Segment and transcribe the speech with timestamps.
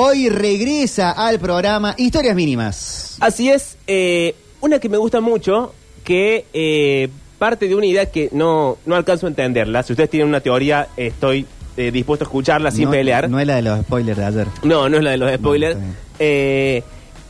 [0.00, 3.16] Hoy regresa al programa Historias Mínimas.
[3.18, 5.74] Así es, eh, una que me gusta mucho,
[6.04, 9.82] que eh, parte de una idea que no, no alcanzo a entenderla.
[9.82, 13.28] Si ustedes tienen una teoría, estoy eh, dispuesto a escucharla sin no, pelear.
[13.28, 14.46] No es la de los spoilers de ayer.
[14.62, 15.76] No, no es la de los spoilers.
[15.76, 15.96] bien.
[16.20, 16.84] Eh,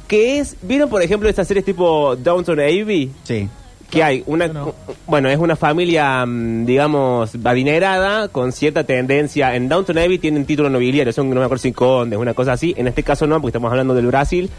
[0.07, 3.11] que es, ¿vieron por ejemplo estas series tipo Downton Abbey?
[3.23, 3.49] Sí.
[3.91, 4.75] Que hay una, no.
[5.07, 9.55] bueno, es una familia, mm, digamos, adinerada, con cierta tendencia.
[9.57, 12.75] En Downton Abbey tienen título nobiliario, son, no me acuerdo si condes, una cosa así.
[12.77, 14.51] En este caso no, porque estamos hablando del Brasil.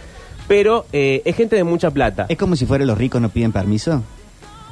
[0.48, 2.26] Pero eh, es gente de mucha plata.
[2.28, 4.02] Es como si fuera los ricos no piden permiso.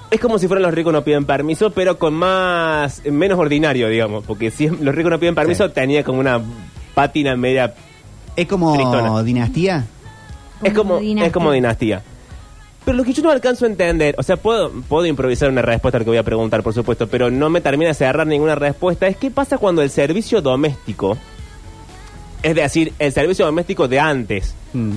[0.09, 4.23] Es como si fueran los ricos no piden permiso, pero con más, menos ordinario, digamos.
[4.25, 5.73] Porque si los ricos no piden permiso, Sí.
[5.75, 6.41] tenía como una
[6.95, 7.75] pátina media
[8.35, 9.21] Es como Tristona.
[9.21, 9.85] dinastía.
[10.63, 11.27] es como dinastía.
[11.27, 12.01] es como dinastía.
[12.87, 15.97] Pero lo que yo no alcanzo a entender, o sea, puedo, puedo improvisar una respuesta
[15.97, 18.55] a lo que voy a preguntar, por supuesto, pero no me termina de cerrar ninguna
[18.55, 21.17] respuesta, es qué pasa cuando el servicio doméstico,
[22.43, 24.91] es decir, el servicio doméstico de antes, Mm.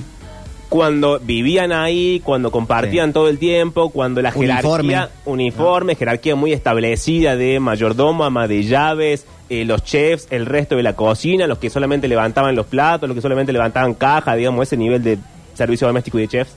[0.69, 3.13] cuando vivían ahí, cuando compartían Sí.
[3.13, 4.93] todo el tiempo, cuando la Uniforme.
[4.93, 10.77] jerarquía, uniforme, jerarquía muy establecida de mayordomo, ama de llaves, eh, los chefs, el resto
[10.77, 14.63] de la cocina, los que solamente levantaban los platos, los que solamente levantaban caja, digamos,
[14.65, 15.17] ese nivel de
[15.55, 16.53] servicio doméstico y de chefs.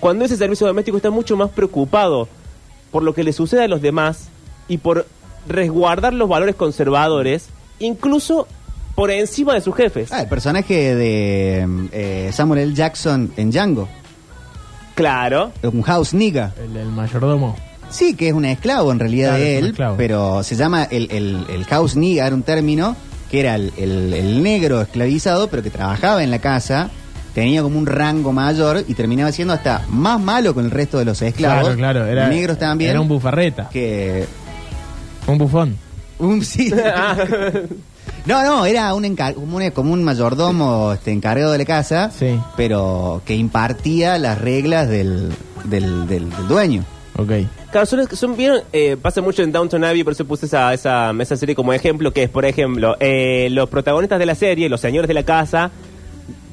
[0.00, 2.28] Cuando ese servicio doméstico está mucho más preocupado
[2.90, 4.28] por lo que le sucede a los demás
[4.68, 5.06] y por
[5.48, 7.46] resguardar los valores conservadores,
[7.78, 8.46] incluso
[8.94, 10.12] por encima de sus jefes.
[10.12, 12.74] Ah, el personaje de eh, Samuel L.
[12.74, 13.88] Jackson en Django.
[14.94, 15.52] Claro.
[15.62, 16.54] Un house nigga.
[16.62, 17.56] El, el mayordomo.
[17.90, 21.46] Sí, que es un esclavo en realidad Claro, de él, pero se llama el, el,
[21.50, 22.96] el house nigga, era un término
[23.30, 26.90] que era el, el- el negro esclavizado, pero que trabajaba en la casa,
[27.34, 31.04] tenía como un rango mayor y terminaba siendo hasta más malo con el resto de
[31.04, 31.62] los esclavos.
[31.74, 32.06] Claro, claro.
[32.06, 32.92] Era, negros también.
[32.92, 33.68] Era un bufarreta.
[33.72, 34.24] que
[35.26, 35.76] Un bufón.
[36.18, 36.72] un sí.
[38.26, 42.10] No, no, era un encar- como, un, como un mayordomo este, encargado de la casa,
[42.10, 42.38] Sí.
[42.56, 45.30] pero que impartía las reglas del,
[45.64, 46.84] del, del- del dueño.
[47.18, 47.30] Ok.
[47.70, 51.12] Claro, son, son- vieron, eh, pasa mucho en Downton Abbey, por eso puse esa, esa,
[51.20, 54.80] esa serie como ejemplo, que es, por ejemplo, eh, los protagonistas de la serie, los
[54.80, 55.70] señores de la casa,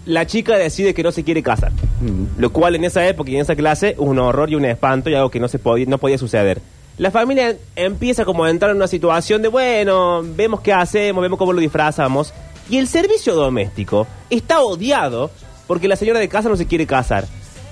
[0.05, 1.71] la chica decide que no se quiere casar.
[2.01, 2.39] Mm.
[2.39, 5.09] Lo cual en esa época y en esa clase es un horror y un espanto
[5.09, 6.61] y algo que no, se podía, no podía suceder.
[6.97, 11.39] La familia empieza como a entrar en una situación de, bueno, vemos qué hacemos, vemos
[11.39, 12.33] cómo lo disfrazamos.
[12.69, 15.31] Y el servicio doméstico está odiado
[15.67, 17.25] porque la señora de casa no se quiere casar.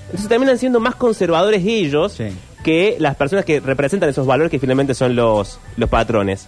[0.06, 2.28] Entonces terminan siendo más conservadores ellos Sí.
[2.64, 6.46] que las personas que representan esos valores que finalmente son los, los patrones.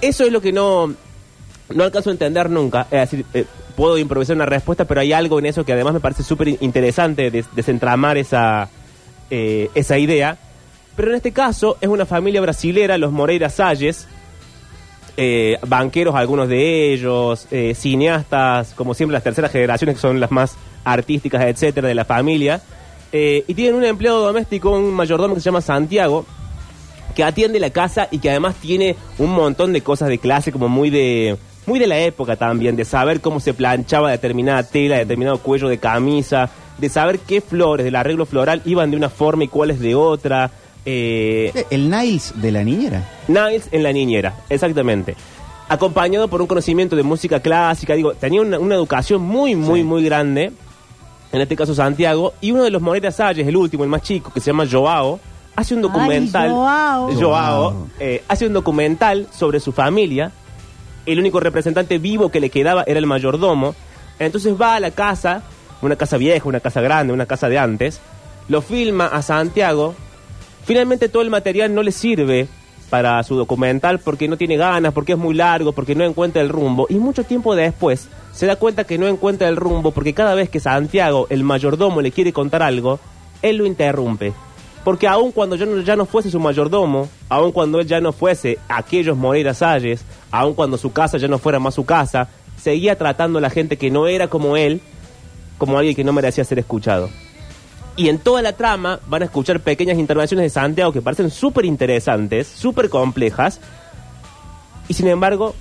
[0.00, 0.94] Eso es lo que no,
[1.70, 2.86] no alcanzo a entender nunca.
[2.90, 3.46] Es decir, eh,
[3.76, 7.30] puedo improvisar una respuesta, pero hay algo en eso que además me parece súper interesante
[7.30, 8.68] des- desentramar esa,
[9.30, 10.36] eh, esa idea.
[10.96, 14.06] Pero en este caso es una familia brasilera, los Moreira Salles,
[15.16, 20.30] eh, banqueros algunos de ellos, eh, cineastas, como siempre las terceras generaciones que son las
[20.30, 22.60] más artísticas, etcétera, de la familia.
[23.12, 26.26] Y tienen un empleado doméstico, un mayordomo que se llama Santiago,
[27.14, 30.68] que atiende la casa y que además tiene un montón de cosas de clase como
[30.68, 31.36] muy de
[31.66, 35.78] muy de la época también, de saber cómo se planchaba determinada tela, determinado cuello de
[35.78, 39.94] camisa, de saber qué flores del arreglo floral iban de una forma y cuáles de
[39.94, 40.50] otra.
[40.86, 43.08] Eh, El Niles de la niñera.
[43.28, 45.14] Niles en la niñera, exactamente.
[45.68, 49.84] Acompañado por un conocimiento de música clásica, digo, tenía una, una educación muy, muy, Sí.
[49.84, 50.52] muy grande,
[51.32, 54.30] en este caso Santiago, y uno de los Moreira Salles, el último, el más chico,
[54.30, 55.18] que se llama Joao,
[55.56, 56.50] hace un documental.
[56.50, 57.12] Joao.
[57.14, 57.20] Joao,
[57.70, 57.86] Joao.
[57.98, 60.30] eh, hace un documental sobre su familia.
[61.06, 63.74] El único representante vivo que le quedaba era el mayordomo.
[64.18, 65.42] Entonces va a la casa,
[65.82, 68.00] una casa vieja, una casa grande, una casa de antes,
[68.48, 69.94] lo filma a Santiago.
[70.64, 72.48] Finalmente todo el material no le sirve
[72.90, 76.48] para su documental porque no tiene ganas, porque es muy largo, porque no encuentra el
[76.48, 76.86] rumbo.
[76.88, 80.48] Y mucho tiempo después se da cuenta que no encuentra el rumbo porque cada vez
[80.48, 83.00] que Santiago, el mayordomo, le quiere contar algo,
[83.42, 84.32] él lo interrumpe.
[84.84, 88.12] Porque aun cuando ya no, ya no fuese su mayordomo, aun cuando él ya no
[88.12, 92.28] fuese aquellos Moreira Salles, aun cuando su casa ya no fuera más su casa,
[92.60, 94.80] seguía tratando a la gente que no era como él,
[95.58, 97.08] como alguien que no merecía ser escuchado.
[97.96, 101.64] Y en toda la trama van a escuchar pequeñas intervenciones de Santiago que parecen súper
[101.64, 103.60] interesantes, súper complejas.
[104.88, 105.54] Y sin embargo,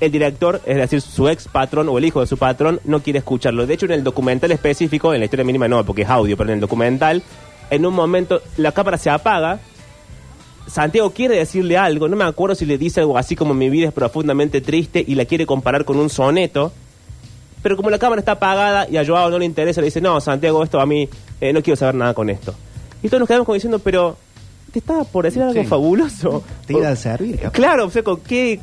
[0.00, 3.20] el director, es decir, su ex patrón o el hijo de su patrón, no quiere
[3.20, 3.66] escucharlo.
[3.66, 6.50] De hecho, en el documental específico, en la historia mínima no, porque es audio, pero
[6.50, 7.22] en el documental,
[7.70, 9.60] en un momento la cámara se apaga.
[10.66, 13.88] Santiago quiere decirle algo, no me acuerdo si le dice algo así como mi vida
[13.88, 16.72] es profundamente triste y la quiere comparar con un soneto.
[17.62, 20.20] Pero como la cámara está apagada y a Joao no le interesa, le dice, no,
[20.20, 21.08] Santiago, esto a mí
[21.40, 22.54] eh, no quiero saber nada con esto.
[23.02, 24.16] Y todos nos quedamos como diciendo, pero,
[24.72, 25.66] ¿te estaba por decir algo Sí.
[25.66, 26.44] fabuloso?
[26.66, 27.52] Te iba a servir, capaz.
[27.52, 28.60] Claro, o sea, ¿con qué?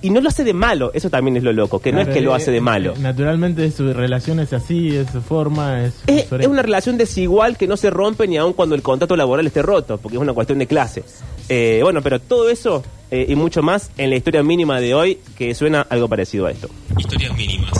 [0.00, 2.20] Y no lo hace de malo, eso también es lo loco, que no es que
[2.20, 2.92] lo hace de malo.
[2.94, 5.94] eh, Naturalmente su relación es así, es su forma, es...
[6.06, 9.16] Es, su es una relación desigual que no se rompe ni aun cuando el contrato
[9.16, 11.02] laboral esté roto, porque es una cuestión de clase.
[11.48, 15.18] Eh, bueno, pero todo eso eh, y mucho más en la historia mínima de hoy,
[15.36, 16.68] que suena algo parecido a esto.
[16.96, 17.72] Historias mínimas.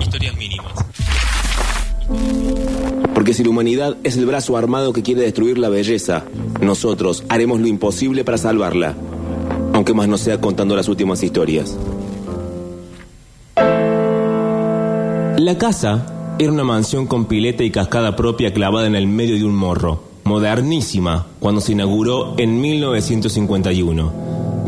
[0.00, 0.72] Historias mínimas.
[3.14, 6.24] Porque si la humanidad es el brazo armado que quiere destruir la belleza,
[6.60, 8.94] nosotros haremos lo imposible para salvarla.
[9.74, 11.76] Aunque más no sea contando las últimas historias.
[15.36, 19.44] La casa era una mansión con pileta y cascada propia clavada en el medio de
[19.44, 24.12] un morro, modernísima, cuando se inauguró en 1951.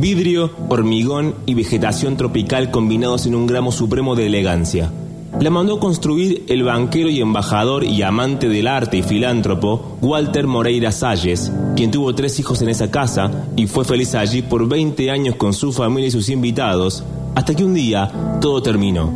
[0.00, 4.90] Vidrio, hormigón y vegetación tropical combinados en un gramo supremo de elegancia.
[5.40, 10.90] La mandó construir el banquero y embajador y amante del arte y filántropo Walter Moreira
[10.90, 15.36] Salles, quien tuvo tres hijos en esa casa y fue feliz allí por 20 años
[15.36, 17.04] con su familia y sus invitados,
[17.34, 19.12] hasta que un día todo terminó.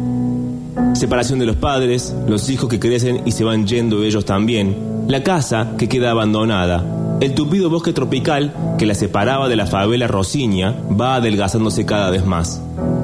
[0.92, 4.76] Separación de los padres, los hijos que crecen y se van yendo ellos también,
[5.08, 10.06] la casa que queda abandonada, el tupido bosque tropical que la separaba de la favela
[10.06, 12.62] Rosiña va adelgazándose cada vez más,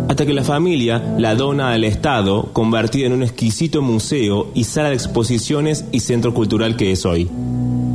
[0.09, 4.91] hasta que la familia la dona al Estado, convertida en un exquisito museo y sala
[4.91, 7.29] de exposiciones y centro cultural que es hoy.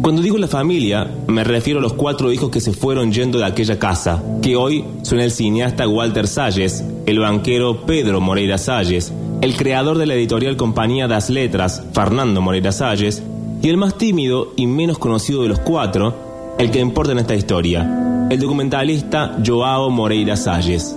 [0.01, 3.45] Cuando digo la familia, me refiero a los cuatro hijos que se fueron yendo de
[3.45, 9.55] aquella casa, que hoy son el cineasta Walter Salles, el banquero Pedro Moreira Salles, el
[9.55, 13.21] creador de la editorial Compañía das Letras, Fernando Moreira Salles,
[13.61, 17.35] y el más tímido y menos conocido de los cuatro, el que importa en esta
[17.35, 20.95] historia, el documentalista Joao Moreira Salles.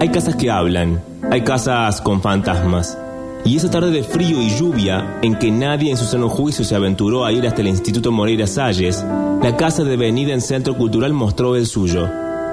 [0.00, 2.96] Hay casas que hablan, hay casas con fantasmas.
[3.44, 6.76] Y esa tarde de frío y lluvia, en que nadie en su sano juicio se
[6.76, 9.04] aventuró a ir hasta el Instituto Moreira Salles,
[9.42, 12.08] la casa de venida en Centro Cultural mostró el suyo.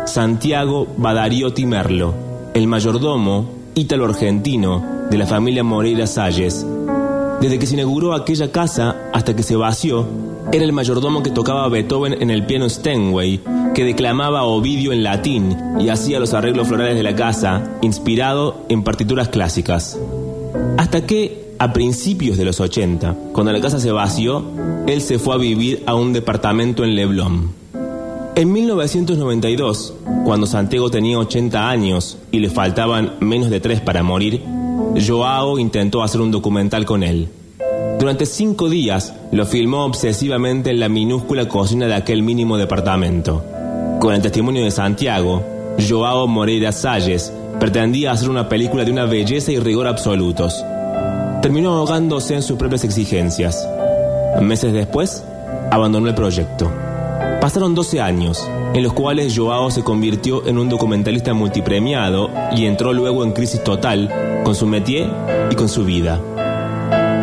[0.08, 2.16] Santiago Badariotti Merlo,
[2.56, 6.66] el mayordomo ítalo-argentino de la familia Moreira Salles.
[7.42, 10.08] Desde que se inauguró aquella casa hasta que se vació,
[10.52, 13.40] era el mayordomo que tocaba Beethoven en el piano Steinway,
[13.76, 18.84] que declamaba Ovidio en latín y hacía los arreglos florales de la casa, inspirado en
[18.84, 20.00] partituras clásicas.
[20.78, 24.44] Hasta que, a principios de los 80, cuando la casa se vació,
[24.88, 27.52] él se fue a vivir a un departamento en Leblon.
[28.36, 29.94] En 1992,
[30.24, 34.42] cuando Santiago tenía 80 años y le faltaban menos de tres para morir,
[35.06, 37.28] Joao intentó hacer un documental con él.
[38.00, 43.44] Durante cinco días lo filmó obsesivamente en la minúscula cocina de aquel mínimo departamento.
[44.00, 45.44] Con el testimonio de Santiago,
[45.88, 50.64] Joao Moreira Salles pretendía hacer una película de una belleza y rigor absolutos.
[51.42, 53.68] Terminó ahogándose en sus propias exigencias.
[54.42, 55.24] Meses después,
[55.72, 56.72] abandonó el proyecto.
[57.42, 62.94] Pasaron 12 años, en los cuales Joao se convirtió en un documentalista multipremiado y entró
[62.94, 65.10] luego en crisis total con su métier
[65.50, 66.20] y con su vida.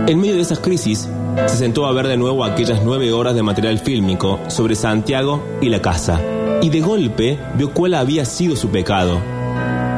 [0.07, 1.09] En medio de esas crisis,
[1.47, 5.69] se sentó a ver de nuevo aquellas nueve horas de material fílmico sobre Santiago y
[5.69, 6.21] la casa,
[6.63, 9.21] y de golpe vio cuál había sido su pecado,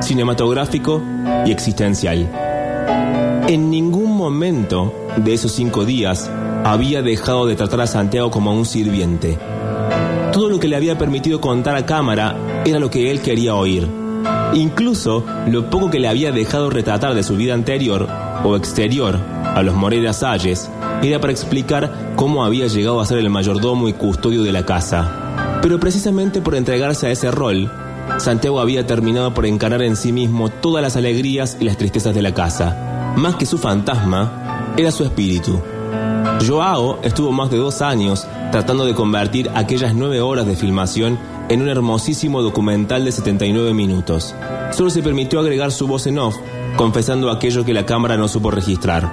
[0.00, 1.02] cinematográfico
[1.46, 2.28] y existencial.
[3.46, 6.31] En ningún momento de esos cinco días
[6.64, 9.38] había dejado de tratar a Santiago como a un sirviente.
[10.32, 12.34] Todo lo que le había permitido contar a cámara
[12.64, 13.87] era lo que él quería oír.
[14.55, 18.08] Incluso lo poco que le había dejado retratar de su vida anterior
[18.43, 20.71] o exterior a los Moreira Salles
[21.02, 25.24] era para explicar cómo había llegado a ser el mayordomo y custodio de la casa.
[25.64, 27.73] Pero precisamente por entregarse a ese rol,
[28.18, 32.21] Santiago había terminado por encarar en sí mismo todas las alegrías y las tristezas de
[32.21, 33.14] la casa.
[33.16, 35.59] Más que su fantasma, era su espíritu.
[36.47, 41.18] Joao estuvo más de dos años tratando de convertir aquellas nueve horas de filmación
[41.49, 44.35] en un hermosísimo documental de 79 minutos.
[44.71, 46.37] Solo se permitió agregar su voz en off,
[46.76, 49.11] confesando aquello que la cámara no supo registrar.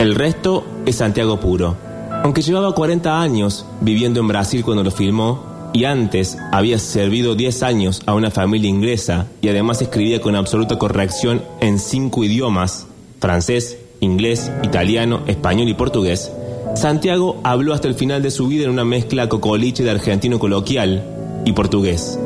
[0.00, 1.76] El resto es Santiago puro.
[2.24, 7.62] Aunque llevaba 40 años viviendo en Brasil cuando lo filmó, y antes había servido 10
[7.64, 12.86] años a una familia inglesa y además escribía con absoluta corrección en cinco idiomas,
[13.18, 16.30] francés, inglés, italiano, español y portugués,
[16.76, 21.04] Santiago habló hasta el final de su vida en una mezcla cocoliche de argentino coloquial
[21.44, 22.18] y portugués,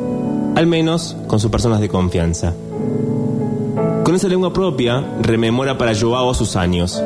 [0.55, 2.53] al menos con sus personas de confianza.
[4.03, 7.01] Con esa lengua propia, rememora para Joao sus años.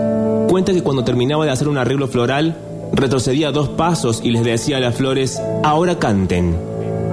[0.47, 2.57] Cuenta que cuando terminaba de hacer un arreglo floral,
[2.93, 6.55] retrocedía dos pasos y les decía a las flores, ahora canten.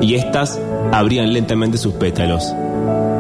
[0.01, 0.61] Y éstas
[0.93, 2.45] abrían lentamente sus pétalos.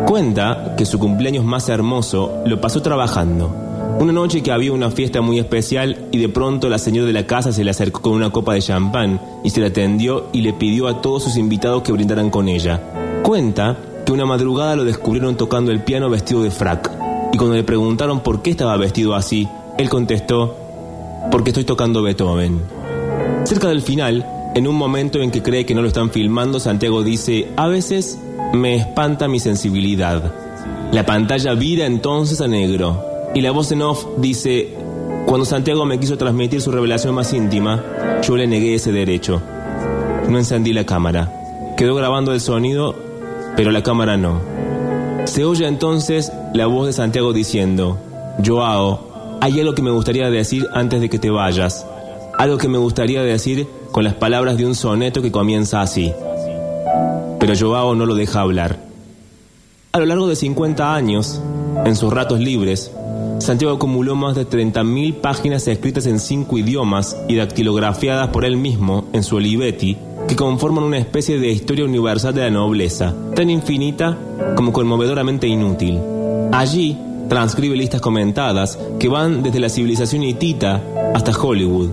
[0.07, 3.55] Cuenta que su cumpleaños más hermoso lo pasó trabajando.
[3.99, 7.27] Una noche que había una fiesta muy especial y de pronto la señora de la
[7.27, 10.55] casa se le acercó con una copa de champán y se la atendió y le
[10.55, 12.81] pidió a todos sus invitados que brindaran con ella.
[13.23, 13.77] Cuenta
[14.07, 16.91] que una madrugada lo descubrieron tocando el piano vestido de frac.
[17.33, 20.57] Y cuando le preguntaron por qué estaba vestido así, él contestó,
[21.31, 22.61] porque estoy tocando Beethoven.
[23.45, 27.03] Cerca del final, en un momento en que cree que no lo están filmando, Santiago
[27.03, 28.19] dice, a veces
[28.53, 30.33] me espanta mi sensibilidad.
[30.93, 34.75] La pantalla vira entonces a negro y la voz en off dice,
[35.27, 37.85] cuando Santiago me quiso transmitir su revelación más íntima,
[38.23, 39.41] yo le negué ese derecho.
[40.29, 41.33] No encendí la cámara.
[41.77, 42.97] Quedó grabando el sonido,
[43.57, 44.41] pero la cámara no.
[45.25, 47.99] Se oye entonces la voz de Santiago diciendo,
[48.45, 49.10] Joao,
[49.41, 51.87] hay algo que me gustaría decir antes de que te vayas.
[52.37, 56.13] Algo que me gustaría decir con las palabras de un soneto que comienza así.
[57.39, 58.79] Pero Joao no lo deja hablar.
[59.93, 61.41] A lo largo de 50 años,
[61.85, 62.93] en sus ratos libres,
[63.39, 69.07] Santiago acumuló más de 30.000 páginas escritas en cinco idiomas y dactilografiadas por él mismo
[69.15, 69.97] en su Olivetti,
[70.29, 74.17] que conforman una especie de historia universal de la nobleza, tan infinita
[74.55, 75.99] como conmovedoramente inútil.
[76.53, 76.99] Allí
[77.31, 80.83] transcribe listas comentadas que van desde la civilización hitita
[81.15, 81.91] hasta Hollywood.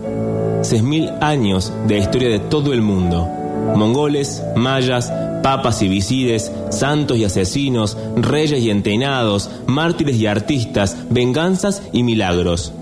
[0.64, 3.30] Seis mil años de historia de todo el mundo.
[3.76, 5.14] Mongoles, mayas,
[5.44, 12.74] papas y visires, santos y asesinos, reyes y entenados, mártires y artistas, venganzas y milagros.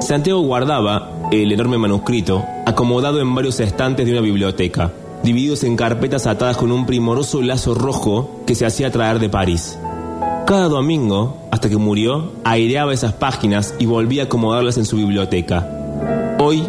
[0.00, 4.92] Santiago guardaba el enorme manuscrito acomodado en varios estantes de una biblioteca,
[5.24, 9.76] divididos en carpetas atadas con un primoroso lazo rojo que se hacía traer de París.
[10.46, 15.66] Cada domingo, hasta que murió, aireaba esas páginas y volvía a acomodarlas en su biblioteca.
[16.38, 16.66] Hoy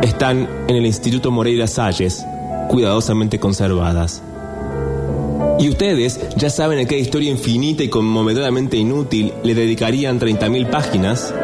[0.00, 2.24] están en el Instituto Moreira Salles,
[2.68, 4.22] cuidadosamente conservadas.
[5.58, 11.34] Y ustedes ya saben a qué historia infinita y conmovedoramente inútil le dedicarían 30.000 páginas.